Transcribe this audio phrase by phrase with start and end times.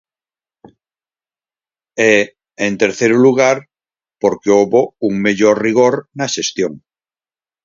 [2.13, 2.13] E,
[2.65, 3.57] en terceiro lugar,
[4.21, 6.73] porque houbo un mellor rigor na xestión.